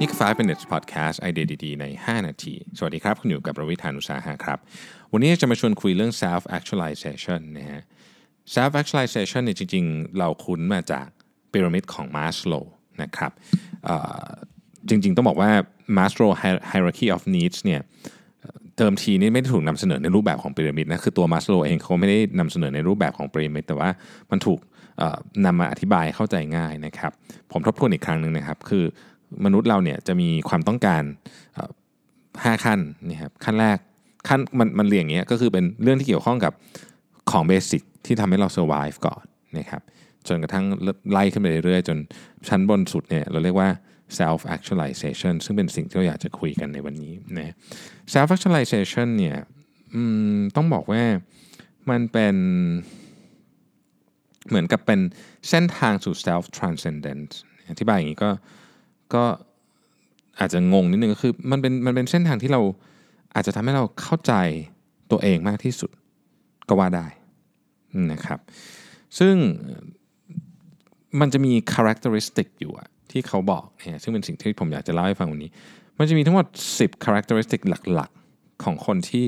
[0.00, 4.58] นี่คือ 5 minutes podcast ไอเดียดีๆใน 5 นาที สวัสดีครับ คุณอยู่กับประวิทยานุสาหะครับ
[5.12, 7.82] วันนี้จะมาชวนคุยเรื่อง self actualization นะฮะ
[8.54, 11.06] self actualization เนี่ยจริงๆ เราคุ้นมาจาก
[11.52, 12.54] พีระมิดของมาสโล
[13.02, 13.32] นะครับ
[14.88, 15.50] จริงๆ ต้องบอกว่า
[15.96, 16.30] Maslow
[16.70, 17.80] hierarchy of needs เนี่ย
[18.76, 23.90] เติมทีนี่ไม่ได้ถูกนำเสนอในรูปแบบของพีระมิดนะคือตัวมาสโลเองเขาไม่ได้นำเสนอในรูปแบบของพีระมิดแต่ว่า
[24.30, 24.58] มันถูก
[25.44, 27.12] นำมาอธิบายเข้าใจง่ายนะครับ
[27.52, 28.84] ผมทบทวนอีกครั้งหนึ่งนะครับ คือ
[29.44, 31.02] มนุษย์เราเนี่ยจะมีความต้องการ
[32.44, 33.78] ห้าขั้นนี่ครับขั้นแรก
[34.28, 36.52] ขั้นมันมันเรียงอย่างเงี้ยก็คือเป็นเรื่องที่เกี่ยวข้องกับ
[37.30, 39.24] ของเบสิกที่ทำให้เรา survive ก่อน
[39.58, 39.82] นะครับ
[40.28, 40.64] จนกระทั่ง
[41.12, 41.98] ไล่ขึ้นไปเรื่อยๆ จน
[42.48, 43.68] ชั้นบนสุดเนี่ยเราเรียกว่า
[44.18, 47.54] self actualization ซึ่งเป็นสิ่งที่เราอยากจะคุยกันในวันนี้นะ
[48.14, 49.36] self actualization เนี่ย
[50.56, 51.02] ต้องบอกว่า
[51.90, 52.36] มันเป็น
[54.48, 55.00] เหมือนกับเป็น
[55.48, 57.32] เส้นทางสู่ self transcendence
[57.70, 58.30] อธิบายอย่างนี้ก็
[59.14, 59.24] ก็
[60.38, 62.60] อาจจะงงนิดนึงก็คือมันเป็นมันเป็นเส้นทางที่เรา
[63.34, 64.32] อาจจะทำให้เราเข้าใจ
[65.10, 65.90] ตัวเองมากที่สุด
[66.68, 67.06] ก็ว่าได้
[68.12, 68.40] นะครับ
[69.18, 69.34] ซึ่ง
[71.20, 75.50] มันจะมี characteristic อยู่อะที่เขาบอกเนี่ยซึ่งเป็นสิ่งที่ผมอยากจะเล่าให้ฟังวันนี้
[75.98, 76.46] มันจะมีทั้งหมด
[76.78, 77.60] 10 characteristic
[77.94, 79.26] หลักๆ ของคนที่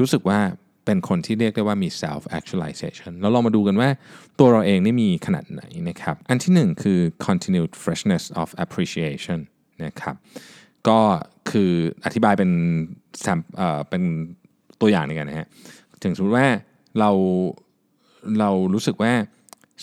[0.00, 0.40] รู้สึกว่า
[0.90, 3.88] เป็นคนที่เรียกได้ว่ามี self actualization แล้วเรามาดูกันว่า
[4.38, 9.40] ตัวเราเองนี่มีขนาดไหนนะครับ อันที่หนึ่งคือ continued freshness of appreciation
[9.84, 10.14] นะครับ
[10.88, 10.98] ก็
[11.50, 11.72] คือ
[12.04, 12.50] อธิบายเป็น
[13.56, 14.02] เอเป็น
[14.80, 15.48] ตัวอย่างในกันนะฮะ
[16.02, 16.48] ถึงสมมติว่า
[16.98, 17.10] เรา
[18.40, 19.12] เรารู้สึกว่า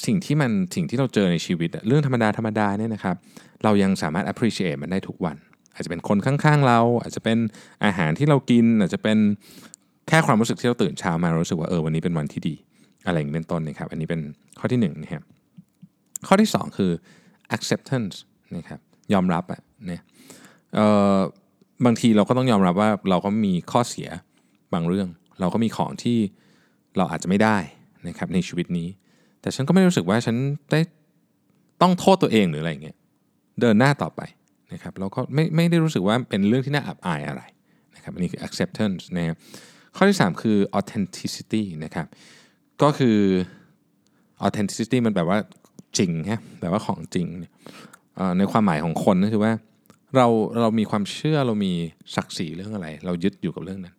[0.05, 3.15] สิ่งที่มันสิ่งที่เราเจอในชีวิต เรื่องธรรมดาธรรมดาเนี่ยนะครับ
[3.63, 5.37] เรายังสามารถ appreciate มันได้ทุกวัน
[5.73, 7.37] อาจจะเป็นคนข้างๆเรา อาจจะเป็น
[7.85, 9.17] อาหารที่เรากิน อาจจะเป็น
[10.07, 12.55] แค่ความรู้สึกที่เราตื่นเช้ามาเรารู้สึกว่าเออวันนี้เป็นวันที่ดี
[13.05, 14.21] อะไรอย่างนี้เป็นต้นนะครับ อันนี้เป็น
[14.59, 15.23] ข้อที่หนึ่งนะครับ
[16.27, 16.91] ข้อที่สองคือ
[17.55, 18.15] acceptance
[18.55, 18.79] นะครับ
[19.13, 20.01] ยอมรับอะเนี่ย
[20.73, 20.85] เอ่
[21.17, 21.17] อ
[21.85, 24.09] บางทีเราก็ต้องยอมรับว่าเราก็มีข้อเสีย
[24.73, 25.07] บางเรื่อง
[25.39, 26.17] เราก็มีของที่
[26.97, 27.57] เราอาจจะไม่ได้
[28.07, 28.87] นะครับในชีวิตนี้
[29.41, 30.35] แต่ฉันก็ไม่รู้สึกว่าฉัน
[30.71, 30.79] ได้
[31.81, 32.97] ต้องโทษตัวเองหรืออะไรอย่างเงี้ย
[33.61, 34.21] เดินหน้าต่อไป
[34.73, 37.41] นะครับแล้วก็ไม่ไม่ได้รู้สึกว่าเป็นเรื่องที่น่าอับอายอะไร
[37.95, 39.37] นะครับอันนี้คือ acceptance นะครับ
[39.97, 42.07] ข้อที่ 3 คือ authenticity นะครับ
[42.81, 43.17] ก็คือ
[44.45, 45.37] authenticity มันแปลว่า
[45.97, 47.27] จริงฮะแปลว่าของจริง
[48.37, 49.51] ในความหมายของคนก็คือว่า
[50.15, 50.27] เรา
[50.61, 51.73] เรามีความเชื่อเรามี
[52.15, 53.95] ศักดิ์ศรีเรื่องอะไร เรายึดอยู่กับเรื่องนั้น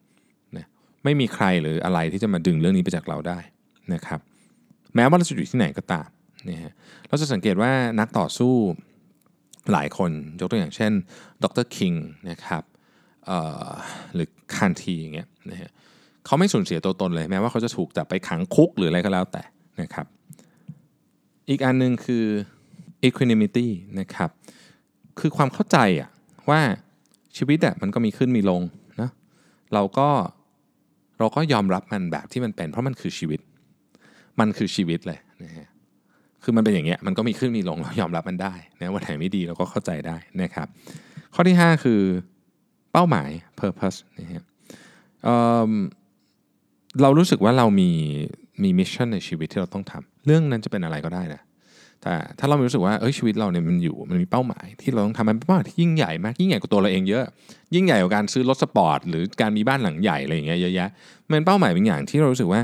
[0.57, 0.67] นะ
[1.05, 3.39] ไม่มีใครหรืออะไรที่จะมาดึงเรื่องนี้ไปจากเราได้
[3.95, 4.21] นะครับ
[4.95, 6.09] แม้ว่าเราจะอยู่ที่ไหนก็ตาม
[6.49, 6.73] นะฮะ
[7.09, 8.55] เราจะสังเกตว่านักต่อสู้
[9.73, 10.11] หลายคน
[10.41, 10.93] ยกตัวอย่างเช่น
[11.43, 11.95] ดรคิง
[12.31, 12.63] นะครับ
[14.15, 14.29] หรือ
[14.59, 15.71] คานทีอย่างเงี้ยนะฮะ
[16.27, 19.43] เขาไม่สูญเสียตัวตนเลยแม้ว่าเขาจะถูกจับไปขังคุกหรืออะไรก็แล้วแต่
[19.81, 20.07] นะครับ
[21.49, 22.25] อีกอันหนึ่งคือ
[23.07, 23.69] equanimity
[24.01, 24.31] นะครับ
[25.21, 26.11] คือความเข้าใจอะ
[26.51, 26.61] ว่า
[27.37, 28.63] ชีวิตอะมันก็มีขึ้นมีลง
[29.01, 29.11] นะ
[29.75, 30.09] เราก็
[31.19, 33.41] เราก็ยอมรับมันแบบที่มันเป็น เพราะมันคือชีวิต
[34.41, 35.69] มันคือชีวิตเลยนะฮะ
[36.43, 40.67] คือมันเป็นอย่างเงี้ยมันก็มีขึ้นมีลงเรายอมรับมันได้นะวันไหนไม่ดีเราก็เข้าใจได้นะครับ
[41.35, 42.01] ข้อที่ 5 คือ
[42.99, 44.45] ป้าหมาย purpose นะฮะ
[45.25, 47.91] เเรารู้สึกว่าเรามี
[48.63, 51.43] มีมิชชั่นในชีวิตที่เราต้องทำเรื่องนั้นจะเป็นอะไรก็ได้นะ
[52.03, 57.25] แต่ถ้าเรารู้สึกว่าเอ้ยชีวิตเราเนี่ยมันอยู่มันมีเป้าหมาย ที่เราต้องทำมันเป็นเป้าหมายที่ยิ่งใหญ่มากยิ่งใหญ่กว่าตัวเราเองเยอะ
[57.75, 60.89] ยิ่งใหญ่กว่าการซื้อรถสปอร์ตหรือการมีบ้านหลังใหญ่อะไรอย่างเงี้ยเยอะแยะ
[61.27, 62.61] มันเป็นเป้าหมายบางอย่างที่เรารู้สึกว่า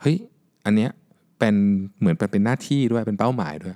[0.00, 0.16] เฮ้ย
[0.64, 0.90] อันเนี้ย
[1.38, 1.54] เป็น
[2.00, 3.74] เหมือนเป็นหน้าที่ด้วยเป็นเป้าหมายด้วย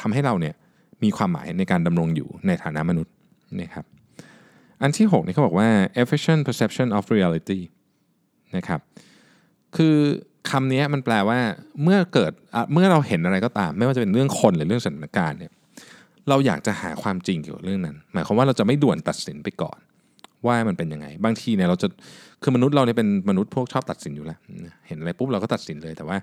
[0.00, 0.54] ทำให้เราเนี่ย
[1.02, 3.14] มีความหมายในการดำรงอยู่ในฐานะมนุษย์
[3.60, 3.84] นะครับ
[4.82, 5.68] อันที่6นี่เขาบอกว่า
[6.02, 7.60] efficient perception of reality
[8.56, 8.80] นะครับ
[9.76, 9.96] คือ
[10.50, 11.38] คำนี้มันแปลว่า
[11.82, 12.32] เมื่อเกิด
[12.72, 15.52] เมื่อเราเห็นอะไรก็ตาม ไม่ว่าจะเป็นเรื่องคนหรือเรื่องสถานการณ์เนี่ย
[16.28, 19.78] เราอยากจะหาความจริงเกี่ยวกับเรื่องนั้น หมายความว่าเราจะไม่ด่วนตัดสินไปก่อน
[20.46, 21.88] ว่ามันเป็นยังไง บางทีเนี่ยเราจะ
[22.42, 24.38] คือมนุษย์เราเนี่ยเป็นมนุษย์พวกชอบตัดสินอยู่แล้ว
[24.86, 26.16] เห็นอะไรปุ๊บเราก็ตัดสินเลยแต่ว่า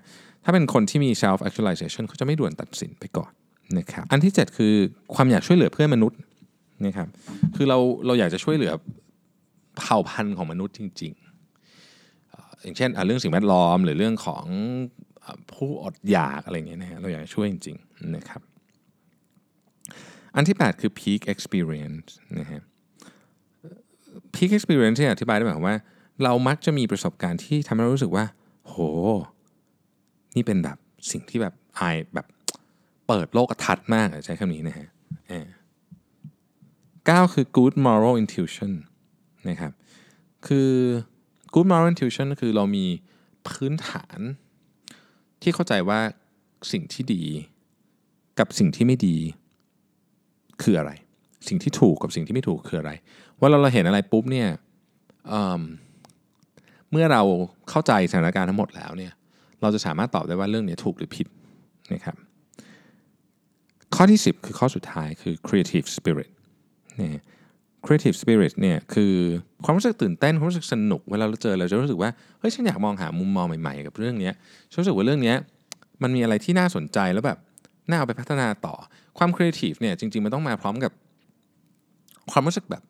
[0.43, 3.31] ถ้าเป็นคนที่มี self actualization เขาจะไม่ด่วนตัดสินไปก่อน
[3.77, 4.73] นะครับอันที่ 7 คือ
[5.15, 6.19] ความอยากช่วยเหลือเพื่อนมนุษย์
[6.85, 7.07] นะครับ
[7.55, 8.73] คือเราเราอยากจะช่วยเหลือ
[9.77, 11.13] เผ่าพันธุ์ของมนุษย์จริง
[11.87, 14.45] ๆ อย่างเช่นเรื่องสิ่งแวดล้อมหรือเรื่องของ
[15.53, 18.41] ผู้อดอยากอะไรเงี้ยนะฮะเราอยากช่วยจริง ๆ นะครับ
[20.35, 22.09] อันที่ 8 คือ peak experience
[22.39, 22.61] นะฮะ
[24.33, 25.77] peak experience ที่อธิบายได้หมายความว่า
[26.23, 28.25] เรามักจะมีประสบการณ์ที่ทำให้เรารู้สึกว่า
[28.63, 28.75] โห
[30.35, 30.77] นี่เป็นแบบ
[31.11, 31.81] สิ่งที่แบบไอ
[32.13, 32.27] แบบ
[33.07, 34.87] เปิดโลกทัศน์มากใช้คำนี้นะฮะ
[37.05, 38.71] เก้าคือ good moral intuition
[39.49, 39.71] นะครับ
[40.47, 40.71] คือ
[41.53, 42.85] good moral intuition คือเรามี
[43.47, 44.19] พื้นฐาน
[45.41, 45.99] ที่เข้าใจว่า
[46.71, 47.23] สิ่งที่ดี
[48.39, 49.17] กับสิ่งที่ไม่ดี
[50.61, 50.91] คืออะไร
[51.47, 52.91] สิ่งที่ถูกกับสิ่งที่ไม่ถูกคืออะไร
[53.39, 54.49] ว่าเราเราเห็นอะไรปุ๊บเนี่ย
[55.29, 55.61] เม
[56.93, 57.23] เมื่อเรา
[57.69, 59.13] เข้าใจสถานการณ์ทั้งหมดแล้วเนี่ย
[59.61, 61.27] เราจะสามารถตอบได้ว่าเรื่องนี้ถูกหรือผิด
[61.93, 62.15] นะครับ
[63.95, 66.29] ข้อที่ 10 คือข้อสุดท้ายคือ creative spirit
[67.01, 67.21] นี่ย
[67.85, 69.13] creative spirit เนี่ยคือ
[69.63, 72.09] ความรู้สึกตื่นเต้นความรู้สึกสนุกเวลาเราเจอเราจะรู้สึกว่า
[72.39, 74.31] เฮ้ยฉันอยากมองหามุมมองใหม่ๆ กับเรื่องนี้
[74.71, 75.33] ฉันรู้สึกว่าเรื่องนี้
[76.03, 77.37] มันมีอะไรที่น่าสนใจแล้วแบบ
[77.89, 78.75] น่าเอาไปพัฒนาต่อ
[79.17, 80.91] ความ creative เนี่ยจริงๆ มันต้องมาพร้อมกับ
[82.31, 82.83] ความรู้สึกแบบ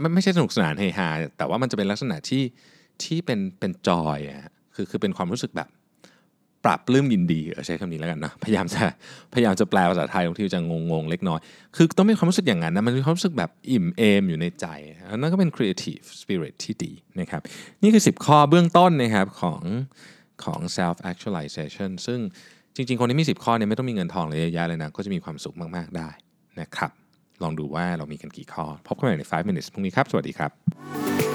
[0.00, 2.42] ไม่ไม่ใช่สนุกสนานเฮฮาแต่ว่ามันจะเป็นลักษณะที่
[3.04, 5.68] ที่เป็นเป็นจอยอะคือคือเป็นความรู้สึกแบบ
[6.64, 8.82] ปรับปลื้มยินดีเออใช้คำนี้แล้วกันนะพยายามจะ
[9.34, 11.40] พยายามจะแปลภาษาไทยบางทีจะงงๆเล็กน้อย
[11.76, 14.66] คือต้องมีความรู้สึกอย่างนั้นนะมันมีความรู้สึกแบบอิ่มเอมอยู่ในใจ
[15.16, 17.42] นั่นก็เป็น creative spirit ที่ดีนะครับ
[17.82, 19.62] นี่คือ 10 ข้อเบื้องต้นนะครับของ
[20.44, 22.18] ของ self actualization ซึ่ง
[22.74, 26.08] จริงๆ คนที่มี 10 ข้อเนี่ยไม่ต้องมีเงินทองเลยเยอะแยะเลยนะ ก็จะมีความสุขมากๆได้
[26.60, 26.90] นะครับ
[27.42, 31.31] ลองดูว่าเรามีกันกี่ข้อ พบกันใหม่ใน 5 minutes พรุ่งนี้ครับ สวัสดีครับ